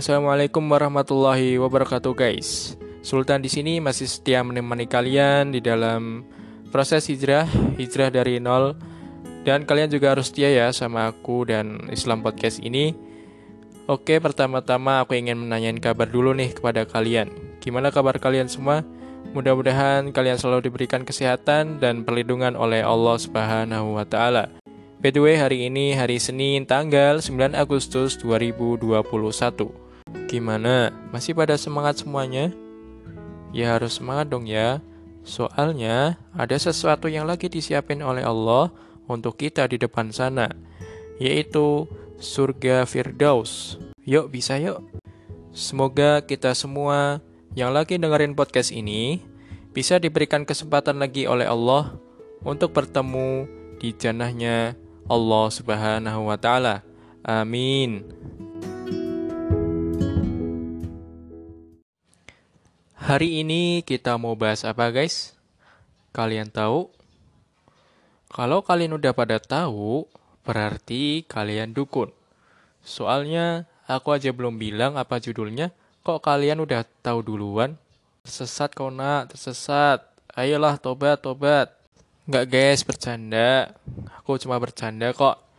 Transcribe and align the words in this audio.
Assalamualaikum 0.00 0.64
warahmatullahi 0.64 1.60
wabarakatuh 1.60 2.16
guys. 2.16 2.72
Sultan 3.04 3.44
di 3.44 3.52
sini 3.52 3.84
masih 3.84 4.08
setia 4.08 4.40
menemani 4.40 4.88
kalian 4.88 5.52
di 5.52 5.60
dalam 5.60 6.24
proses 6.72 7.04
hijrah, 7.04 7.44
hijrah 7.76 8.08
dari 8.08 8.40
nol. 8.40 8.80
Dan 9.44 9.68
kalian 9.68 9.92
juga 9.92 10.16
harus 10.16 10.32
setia 10.32 10.48
ya 10.48 10.72
sama 10.72 11.04
aku 11.04 11.44
dan 11.44 11.92
Islam 11.92 12.24
Podcast 12.24 12.64
ini. 12.64 12.96
Oke, 13.92 14.16
pertama-tama 14.24 15.04
aku 15.04 15.20
ingin 15.20 15.36
menanyain 15.36 15.76
kabar 15.76 16.08
dulu 16.08 16.32
nih 16.32 16.56
kepada 16.56 16.88
kalian. 16.88 17.28
Gimana 17.60 17.92
kabar 17.92 18.16
kalian 18.16 18.48
semua? 18.48 18.80
Mudah-mudahan 19.36 20.16
kalian 20.16 20.40
selalu 20.40 20.72
diberikan 20.72 21.04
kesehatan 21.04 21.76
dan 21.76 22.08
perlindungan 22.08 22.56
oleh 22.56 22.80
Allah 22.80 23.20
Subhanahu 23.20 24.00
wa 24.00 24.08
taala. 24.08 24.48
By 25.04 25.12
the 25.12 25.20
way, 25.20 25.36
hari 25.36 25.68
ini 25.68 25.92
hari 25.92 26.16
Senin 26.16 26.64
tanggal 26.64 27.20
9 27.20 27.52
Agustus 27.52 28.16
2021. 28.24 29.89
Gimana? 30.30 30.94
Masih 31.10 31.34
pada 31.34 31.58
semangat 31.58 32.02
semuanya? 32.02 32.54
Ya 33.50 33.74
harus 33.74 33.98
semangat 33.98 34.30
dong 34.30 34.46
ya. 34.46 34.78
Soalnya 35.26 36.16
ada 36.32 36.56
sesuatu 36.56 37.10
yang 37.10 37.26
lagi 37.26 37.50
disiapin 37.50 38.00
oleh 38.00 38.24
Allah 38.24 38.70
untuk 39.10 39.36
kita 39.36 39.66
di 39.66 39.76
depan 39.76 40.14
sana, 40.14 40.48
yaitu 41.18 41.90
surga 42.22 42.86
Firdaus. 42.86 43.76
Yuk 44.06 44.30
bisa 44.30 44.56
yuk. 44.56 44.80
Semoga 45.50 46.22
kita 46.22 46.54
semua 46.54 47.18
yang 47.58 47.74
lagi 47.74 47.98
dengerin 47.98 48.38
podcast 48.38 48.70
ini 48.70 49.18
bisa 49.74 49.98
diberikan 49.98 50.46
kesempatan 50.46 51.02
lagi 51.02 51.26
oleh 51.26 51.46
Allah 51.46 51.98
untuk 52.46 52.70
bertemu 52.70 53.50
di 53.82 53.90
janahnya 53.90 54.78
Allah 55.10 55.46
Subhanahu 55.50 56.30
wa 56.30 56.38
taala. 56.38 56.86
Amin. 57.26 58.06
Hari 63.10 63.42
ini 63.42 63.82
kita 63.82 64.14
mau 64.22 64.38
bahas 64.38 64.62
apa, 64.62 64.86
guys? 64.94 65.34
Kalian 66.14 66.46
tahu? 66.46 66.94
Kalau 68.30 68.62
kalian 68.62 68.94
udah 68.94 69.10
pada 69.10 69.42
tahu, 69.42 70.06
berarti 70.46 71.26
kalian 71.26 71.74
dukun. 71.74 72.14
Soalnya 72.86 73.66
aku 73.90 74.14
aja 74.14 74.30
belum 74.30 74.62
bilang 74.62 74.94
apa 74.94 75.18
judulnya, 75.18 75.74
kok 76.06 76.22
kalian 76.22 76.62
udah 76.62 76.86
tahu 77.02 77.26
duluan? 77.26 77.74
Tersesat 78.22 78.78
nak, 78.78 79.34
tersesat. 79.34 80.06
Ayolah 80.38 80.78
tobat, 80.78 81.18
tobat. 81.18 81.74
Nggak 82.30 82.46
guys, 82.46 82.86
bercanda. 82.86 83.74
Aku 84.22 84.38
cuma 84.38 84.54
bercanda 84.62 85.10
kok. 85.10 85.49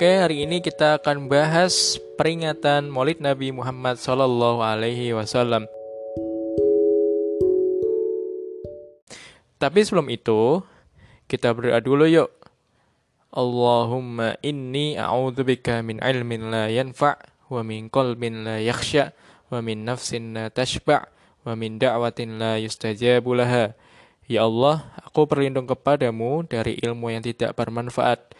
Oke, 0.00 0.16
hari 0.16 0.48
ini 0.48 0.64
kita 0.64 0.96
akan 0.96 1.28
bahas 1.28 2.00
peringatan 2.16 2.88
Maulid 2.88 3.20
Nabi 3.20 3.52
Muhammad 3.52 4.00
Sallallahu 4.00 4.64
Alaihi 4.64 5.12
Wasallam. 5.12 5.68
Tapi 9.60 9.84
sebelum 9.84 10.08
itu, 10.08 10.64
kita 11.28 11.52
berdoa 11.52 11.84
dulu 11.84 12.08
yuk. 12.08 12.32
Allahumma 13.28 14.40
inni 14.40 14.96
a'udzubika 14.96 15.84
min 15.84 16.00
ilmin 16.00 16.48
la 16.48 16.72
yanfa' 16.72 17.20
wa 17.52 17.60
min 17.60 17.92
qalbin 17.92 18.48
la 18.48 18.56
yakhsha' 18.56 19.12
wa 19.52 19.60
min 19.60 19.84
nafsin 19.84 20.32
la 20.32 20.48
tashba' 20.48 21.12
wa 21.44 21.52
min 21.52 21.76
da'watin 21.76 22.40
la 22.40 22.56
yustajabu 22.56 23.36
laha. 23.36 23.76
Ya 24.24 24.48
Allah, 24.48 24.80
aku 25.04 25.28
berlindung 25.28 25.68
kepadamu 25.68 26.48
dari 26.48 26.80
ilmu 26.80 27.12
yang 27.12 27.20
tidak 27.20 27.52
bermanfaat 27.52 28.32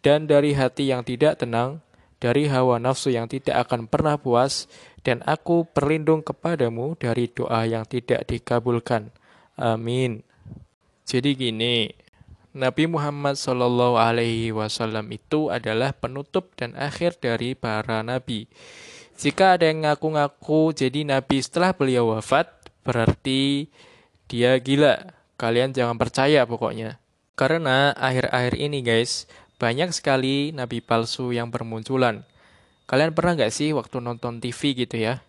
dan 0.00 0.30
dari 0.30 0.54
hati 0.54 0.90
yang 0.90 1.02
tidak 1.02 1.42
tenang, 1.42 1.82
dari 2.18 2.50
hawa 2.50 2.82
nafsu 2.82 3.14
yang 3.14 3.30
tidak 3.30 3.68
akan 3.68 3.86
pernah 3.86 4.18
puas, 4.18 4.66
dan 5.06 5.22
aku 5.24 5.66
berlindung 5.70 6.20
kepadamu 6.20 6.98
dari 6.98 7.30
doa 7.30 7.64
yang 7.64 7.86
tidak 7.86 8.26
dikabulkan. 8.26 9.14
Amin. 9.58 10.22
Jadi 11.08 11.34
gini, 11.34 11.88
Nabi 12.58 12.90
Muhammad 12.90 13.38
Shallallahu 13.38 13.96
Alaihi 13.96 14.50
Wasallam 14.50 15.08
itu 15.14 15.48
adalah 15.48 15.94
penutup 15.94 16.52
dan 16.58 16.74
akhir 16.74 17.22
dari 17.22 17.54
para 17.54 18.02
nabi. 18.02 18.50
Jika 19.18 19.58
ada 19.58 19.66
yang 19.66 19.86
ngaku-ngaku 19.86 20.74
jadi 20.74 21.02
nabi 21.06 21.42
setelah 21.42 21.74
beliau 21.74 22.14
wafat, 22.14 22.50
berarti 22.86 23.70
dia 24.30 24.58
gila. 24.58 25.14
Kalian 25.38 25.70
jangan 25.70 25.94
percaya 25.94 26.42
pokoknya. 26.46 26.98
Karena 27.38 27.94
akhir-akhir 27.94 28.58
ini 28.58 28.82
guys, 28.82 29.30
banyak 29.58 29.90
sekali 29.90 30.54
nabi 30.54 30.78
palsu 30.78 31.34
yang 31.34 31.50
bermunculan. 31.50 32.22
Kalian 32.86 33.12
pernah 33.12 33.36
nggak 33.36 33.52
sih 33.52 33.74
waktu 33.74 33.98
nonton 34.00 34.38
TV 34.38 34.72
gitu 34.72 34.96
ya? 34.96 35.20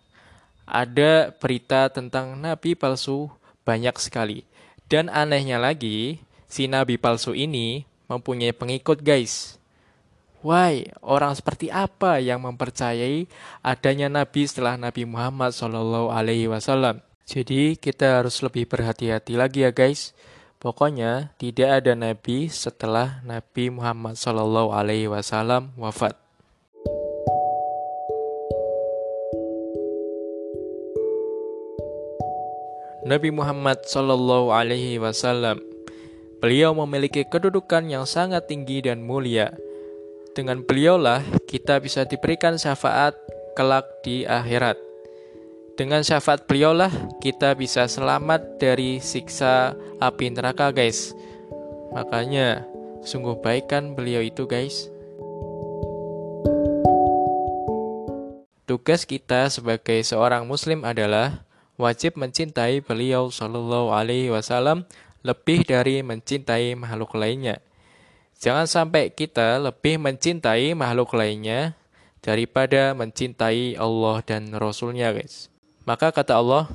Ada 0.64 1.34
berita 1.34 1.90
tentang 1.90 2.38
nabi 2.38 2.78
palsu 2.78 3.28
banyak 3.66 3.98
sekali. 3.98 4.46
Dan 4.86 5.10
anehnya 5.10 5.58
lagi, 5.58 6.22
si 6.46 6.70
nabi 6.70 6.94
palsu 6.96 7.34
ini 7.34 7.84
mempunyai 8.10 8.54
pengikut 8.54 9.02
guys. 9.02 9.60
Why, 10.40 10.88
orang 11.04 11.36
seperti 11.36 11.68
apa 11.68 12.16
yang 12.16 12.40
mempercayai 12.40 13.28
adanya 13.60 14.08
Nabi 14.08 14.48
setelah 14.48 14.80
Nabi 14.80 15.04
Muhammad 15.04 15.52
Wasallam? 15.52 17.04
Jadi 17.28 17.76
kita 17.76 18.24
harus 18.24 18.40
lebih 18.40 18.64
berhati-hati 18.64 19.36
lagi 19.36 19.68
ya 19.68 19.70
guys. 19.70 20.16
Pokoknya 20.60 21.32
tidak 21.40 21.80
ada 21.80 21.96
Nabi 21.96 22.52
setelah 22.52 23.24
Nabi 23.24 23.72
Muhammad 23.72 24.12
Shallallahu 24.20 24.76
Alaihi 24.76 25.08
Wasallam 25.08 25.72
wafat. 25.80 26.12
Nabi 33.08 33.32
Muhammad 33.32 33.88
Shallallahu 33.88 34.52
Alaihi 34.52 35.00
Wasallam, 35.00 35.64
beliau 36.44 36.76
memiliki 36.84 37.24
kedudukan 37.24 37.88
yang 37.88 38.04
sangat 38.04 38.44
tinggi 38.44 38.84
dan 38.84 39.00
mulia 39.00 39.56
dengan 40.36 40.60
beliaulah 40.60 41.24
kita 41.48 41.80
bisa 41.80 42.04
diberikan 42.04 42.60
syafaat 42.60 43.16
kelak 43.56 43.88
di 44.04 44.28
akhirat. 44.28 44.89
Dengan 45.80 46.04
syafaat 46.04 46.44
beliaulah 46.44 46.92
kita 47.24 47.56
bisa 47.56 47.88
selamat 47.88 48.60
dari 48.60 49.00
siksa 49.00 49.72
api 49.96 50.28
neraka, 50.28 50.68
guys. 50.76 51.16
Makanya, 51.96 52.68
sungguh 53.00 53.40
baik 53.40 53.72
kan 53.72 53.96
beliau 53.96 54.20
itu, 54.20 54.44
guys. 54.44 54.92
Tugas 58.68 59.08
kita 59.08 59.48
sebagai 59.48 60.04
seorang 60.04 60.44
muslim 60.44 60.84
adalah 60.84 61.48
wajib 61.80 62.20
mencintai 62.20 62.84
beliau 62.84 63.32
Shallallahu 63.32 63.96
alaihi 63.96 64.28
wasallam 64.28 64.84
lebih 65.24 65.64
dari 65.64 66.04
mencintai 66.04 66.76
makhluk 66.76 67.16
lainnya. 67.16 67.56
Jangan 68.36 68.68
sampai 68.68 69.16
kita 69.16 69.56
lebih 69.56 69.96
mencintai 69.96 70.76
makhluk 70.76 71.16
lainnya 71.16 71.72
daripada 72.20 72.92
mencintai 72.92 73.80
Allah 73.80 74.20
dan 74.28 74.52
Rasulnya 74.52 75.16
guys. 75.16 75.49
Maka 75.90 76.14
kata 76.14 76.38
Allah, 76.38 76.70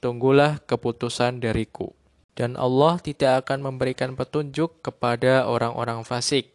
tunggulah 0.00 0.56
keputusan 0.64 1.36
dariku. 1.36 1.92
Dan 2.32 2.56
Allah 2.56 2.96
tidak 2.96 3.44
akan 3.44 3.60
memberikan 3.60 4.16
petunjuk 4.16 4.80
kepada 4.80 5.44
orang-orang 5.44 6.00
fasik. 6.00 6.48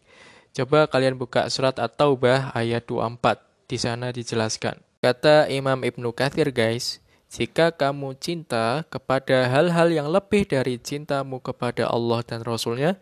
Coba 0.50 0.90
kalian 0.90 1.22
buka 1.22 1.46
surat 1.54 1.78
At-Taubah 1.78 2.50
ayat 2.58 2.90
24. 2.90 3.46
Di 3.70 3.78
sana 3.78 4.10
dijelaskan. 4.10 4.82
Kata 5.06 5.54
Imam 5.54 5.86
Ibnu 5.86 6.10
Kathir 6.18 6.50
guys, 6.50 6.98
jika 7.30 7.70
kamu 7.70 8.18
cinta 8.18 8.90
kepada 8.90 9.46
hal-hal 9.46 9.94
yang 9.94 10.10
lebih 10.10 10.50
dari 10.50 10.82
cintamu 10.82 11.38
kepada 11.38 11.86
Allah 11.86 12.26
dan 12.26 12.42
Rasulnya, 12.42 12.98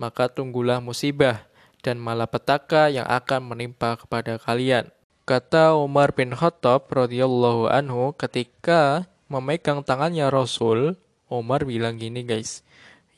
maka 0.00 0.32
tunggulah 0.32 0.80
musibah 0.80 1.44
dan 1.84 2.00
malapetaka 2.00 2.88
yang 2.88 3.04
akan 3.04 3.44
menimpa 3.44 4.00
kepada 4.00 4.40
kalian. 4.40 4.88
Kata 5.28 5.76
Umar 5.76 6.16
bin 6.16 6.32
Khattab 6.32 6.88
radhiyallahu 6.88 7.68
anhu 7.68 8.16
ketika 8.16 9.04
memegang 9.28 9.84
tangannya 9.84 10.24
Rasul, 10.32 10.96
Umar 11.28 11.68
bilang 11.68 12.00
gini 12.00 12.24
guys, 12.24 12.64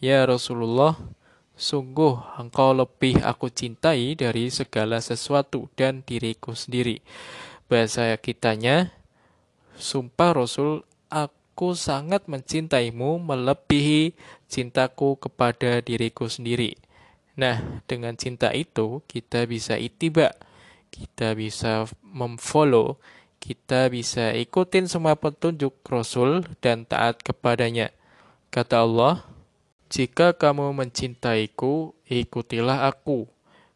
Ya 0.02 0.26
Rasulullah, 0.26 0.98
sungguh 1.54 2.18
engkau 2.34 2.74
lebih 2.74 3.22
aku 3.22 3.46
cintai 3.46 4.18
dari 4.18 4.50
segala 4.50 4.98
sesuatu 4.98 5.70
dan 5.78 6.02
diriku 6.02 6.50
sendiri. 6.50 6.98
Bahasa 7.70 8.10
kitanya, 8.18 8.90
sumpah 9.78 10.34
Rasul, 10.34 10.82
aku 11.14 11.78
sangat 11.78 12.26
mencintaimu 12.26 13.22
melebihi 13.22 14.18
cintaku 14.50 15.14
kepada 15.14 15.78
diriku 15.78 16.26
sendiri. 16.26 16.74
Nah, 17.38 17.62
dengan 17.86 18.18
cinta 18.18 18.50
itu 18.50 18.98
kita 19.06 19.46
bisa 19.46 19.78
itiba, 19.78 20.34
kita 20.90 21.38
bisa 21.38 21.86
memfollow, 22.02 22.98
kita 23.40 23.88
bisa 23.88 24.36
ikutin 24.36 24.90
semua 24.90 25.16
petunjuk 25.16 25.80
Rasul 25.88 26.44
dan 26.60 26.84
taat 26.84 27.22
kepadanya. 27.24 27.94
Kata 28.52 28.84
Allah, 28.84 29.24
Jika 29.90 30.38
kamu 30.38 30.70
mencintaiku, 30.70 31.98
ikutilah 32.06 32.86
aku. 32.86 33.26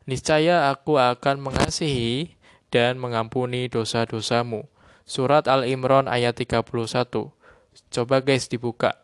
Niscaya 0.07 0.71
aku 0.71 0.95
akan 0.95 1.43
mengasihi 1.43 2.39
dan 2.71 3.03
mengampuni 3.03 3.67
dosa-dosamu. 3.67 4.71
Surat 5.03 5.51
Al-Imran 5.51 6.07
ayat 6.07 6.39
31. 6.39 7.35
Coba 7.91 8.17
guys 8.23 8.47
dibuka. 8.47 8.95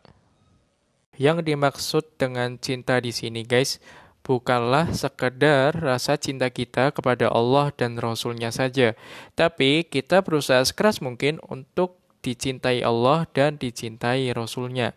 Yang 1.19 1.51
dimaksud 1.51 2.05
dengan 2.15 2.63
cinta 2.63 3.03
di 3.03 3.11
sini 3.11 3.43
guys, 3.43 3.83
bukanlah 4.31 4.95
sekedar 4.95 5.75
rasa 5.75 6.15
cinta 6.15 6.47
kita 6.55 6.95
kepada 6.95 7.27
Allah 7.35 7.75
dan 7.75 7.99
Rasulnya 7.99 8.55
saja, 8.55 8.95
tapi 9.35 9.83
kita 9.83 10.23
berusaha 10.23 10.63
sekeras 10.63 11.03
mungkin 11.03 11.43
untuk 11.51 11.99
dicintai 12.23 12.87
Allah 12.87 13.27
dan 13.35 13.59
dicintai 13.59 14.31
Rasulnya. 14.31 14.95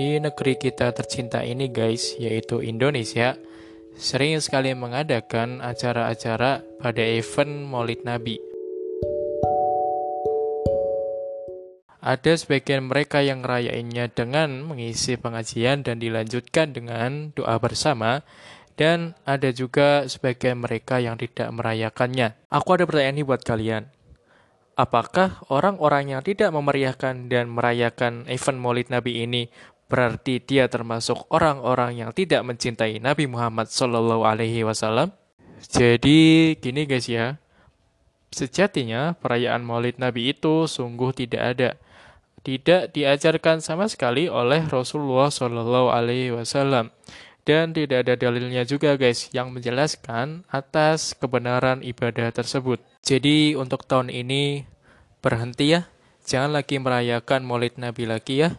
Di 0.00 0.16
negeri 0.16 0.56
kita 0.56 0.96
tercinta 0.96 1.44
ini 1.44 1.68
guys, 1.68 2.16
yaitu 2.16 2.64
Indonesia, 2.64 3.36
sering 4.00 4.40
sekali 4.40 4.72
mengadakan 4.72 5.60
acara-acara 5.60 6.64
pada 6.80 7.02
event 7.04 7.68
Maulid 7.68 8.00
Nabi. 8.00 8.49
Ada 12.00 12.40
sebagian 12.40 12.88
mereka 12.88 13.20
yang 13.20 13.44
rayainnya 13.44 14.08
dengan 14.08 14.64
mengisi 14.64 15.20
pengajian 15.20 15.84
dan 15.84 16.00
dilanjutkan 16.00 16.72
dengan 16.72 17.36
doa 17.36 17.60
bersama, 17.60 18.24
dan 18.80 19.12
ada 19.28 19.52
juga 19.52 20.08
sebagian 20.08 20.64
mereka 20.64 20.96
yang 20.96 21.20
tidak 21.20 21.52
merayakannya. 21.52 22.32
Aku 22.48 22.72
ada 22.72 22.88
pertanyaan 22.88 23.20
nih 23.20 23.28
buat 23.28 23.44
kalian. 23.44 23.84
Apakah 24.80 25.44
orang-orang 25.52 26.16
yang 26.16 26.24
tidak 26.24 26.48
memeriahkan 26.56 27.28
dan 27.28 27.52
merayakan 27.52 28.24
event 28.32 28.56
Maulid 28.56 28.88
Nabi 28.88 29.28
ini 29.28 29.52
berarti 29.90 30.40
dia 30.40 30.70
termasuk 30.72 31.28
orang-orang 31.28 32.00
yang 32.00 32.10
tidak 32.16 32.40
mencintai 32.48 32.96
Nabi 32.96 33.28
Muhammad 33.28 33.68
Wasallam. 33.68 35.12
Jadi 35.60 36.56
gini 36.56 36.88
guys 36.88 37.04
ya, 37.04 37.36
sejatinya 38.30 39.18
perayaan 39.18 39.62
Maulid 39.62 39.98
Nabi 39.98 40.34
itu 40.34 40.66
sungguh 40.66 41.10
tidak 41.14 41.42
ada, 41.42 41.70
tidak 42.46 42.94
diajarkan 42.94 43.60
sama 43.60 43.90
sekali 43.90 44.30
oleh 44.30 44.64
Rasulullah 44.66 45.28
Shallallahu 45.28 45.90
Alaihi 45.90 46.32
Wasallam 46.34 46.94
dan 47.42 47.74
tidak 47.74 48.06
ada 48.06 48.14
dalilnya 48.14 48.62
juga 48.62 48.94
guys 48.94 49.28
yang 49.34 49.50
menjelaskan 49.50 50.46
atas 50.48 51.18
kebenaran 51.18 51.82
ibadah 51.82 52.30
tersebut. 52.30 52.78
Jadi 53.02 53.58
untuk 53.58 53.82
tahun 53.84 54.12
ini 54.12 54.64
berhenti 55.20 55.74
ya, 55.74 55.90
jangan 56.22 56.62
lagi 56.62 56.78
merayakan 56.78 57.42
Maulid 57.42 57.76
Nabi 57.76 58.06
lagi 58.06 58.46
ya 58.46 58.54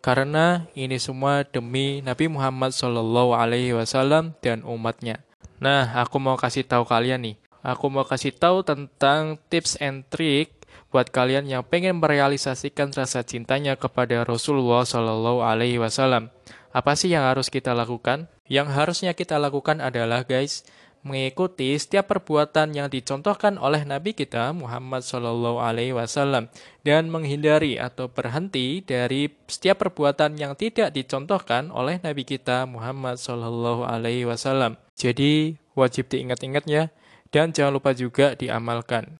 karena 0.00 0.64
ini 0.72 0.96
semua 0.96 1.44
demi 1.44 2.00
Nabi 2.00 2.32
Muhammad 2.32 2.72
Shallallahu 2.72 3.36
Alaihi 3.36 3.76
Wasallam 3.76 4.32
dan 4.40 4.64
umatnya. 4.64 5.20
Nah, 5.60 5.92
aku 6.00 6.16
mau 6.16 6.40
kasih 6.40 6.64
tahu 6.64 6.88
kalian 6.88 7.20
nih. 7.20 7.36
Aku 7.60 7.92
mau 7.92 8.08
kasih 8.08 8.32
tahu 8.32 8.64
tentang 8.64 9.36
tips 9.52 9.76
and 9.84 10.08
trick 10.08 10.60
buat 10.88 11.12
kalian 11.12 11.46
yang 11.46 11.62
pengen 11.62 12.00
merealisasikan 12.00 12.90
rasa 12.96 13.20
cintanya 13.22 13.76
kepada 13.76 14.24
Rasulullah 14.24 14.82
Shallallahu 14.82 15.44
Alaihi 15.44 15.76
Wasallam. 15.76 16.32
Apa 16.72 16.96
sih 16.96 17.12
yang 17.12 17.26
harus 17.28 17.52
kita 17.52 17.76
lakukan? 17.76 18.32
Yang 18.50 18.68
harusnya 18.74 19.12
kita 19.14 19.38
lakukan 19.38 19.78
adalah 19.78 20.26
guys, 20.26 20.64
mengikuti 21.00 21.72
setiap 21.80 22.12
perbuatan 22.12 22.76
yang 22.76 22.88
dicontohkan 22.92 23.56
oleh 23.56 23.84
Nabi 23.88 24.12
kita 24.12 24.52
Muhammad 24.52 25.00
Shallallahu 25.00 25.58
Alaihi 25.60 25.96
Wasallam 25.96 26.52
dan 26.84 27.08
menghindari 27.08 27.80
atau 27.80 28.12
berhenti 28.12 28.84
dari 28.84 29.32
setiap 29.48 29.80
perbuatan 29.84 30.36
yang 30.36 30.52
tidak 30.56 30.92
dicontohkan 30.92 31.72
oleh 31.72 32.00
Nabi 32.04 32.28
kita 32.28 32.68
Muhammad 32.68 33.16
Shallallahu 33.16 33.84
Alaihi 33.84 34.28
Wasallam. 34.28 34.76
Jadi 34.92 35.56
wajib 35.72 36.12
diingat-ingat 36.12 36.64
ya 36.68 36.92
dan 37.30 37.54
jangan 37.54 37.78
lupa 37.78 37.94
juga 37.94 38.34
diamalkan. 38.34 39.18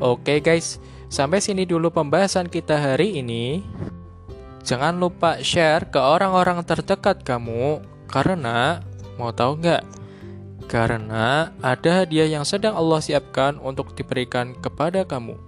Oke 0.00 0.40
guys, 0.40 0.80
sampai 1.12 1.44
sini 1.44 1.68
dulu 1.68 1.92
pembahasan 1.92 2.48
kita 2.48 2.80
hari 2.80 3.20
ini. 3.20 3.60
Jangan 4.64 5.00
lupa 5.00 5.40
share 5.40 5.88
ke 5.88 6.00
orang-orang 6.00 6.60
terdekat 6.64 7.24
kamu 7.24 7.80
karena 8.08 8.84
mau 9.16 9.32
tahu 9.32 9.60
nggak? 9.60 9.82
Karena 10.68 11.48
ada 11.64 12.04
hadiah 12.04 12.28
yang 12.28 12.44
sedang 12.44 12.76
Allah 12.76 13.00
siapkan 13.00 13.56
untuk 13.58 13.96
diberikan 13.96 14.52
kepada 14.60 15.02
kamu. 15.08 15.40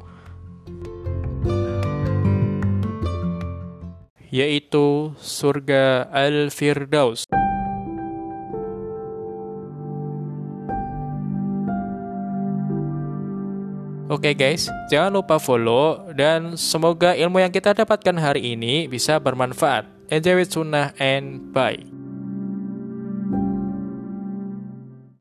Yaitu 4.30 5.10
surga 5.18 6.06
Al-Firdaus. 6.14 7.26
Oke 14.10 14.34
okay 14.34 14.34
guys, 14.34 14.66
jangan 14.90 15.22
lupa 15.22 15.38
follow 15.38 16.10
dan 16.14 16.58
semoga 16.58 17.14
ilmu 17.14 17.42
yang 17.42 17.54
kita 17.54 17.74
dapatkan 17.74 18.18
hari 18.18 18.58
ini 18.58 18.90
bisa 18.90 19.18
bermanfaat. 19.22 19.86
Enjoy 20.10 20.42
with 20.42 20.50
sunnah 20.50 20.90
and 20.98 21.50
bye. 21.54 21.89